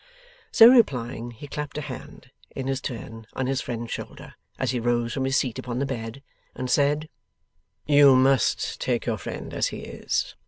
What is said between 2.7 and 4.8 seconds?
turn, on his friend's shoulder, as he